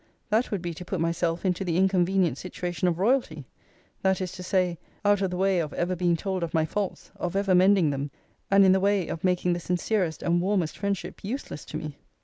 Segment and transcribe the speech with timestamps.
[0.31, 3.45] That would be to put myself into the inconvenient situation of royalty:
[4.01, 7.11] that is to say, out of the way of ever being told of my faults;
[7.17, 8.09] of ever mending them:
[8.49, 11.97] and in the way of making the sincerest and warmest friendship useless to me.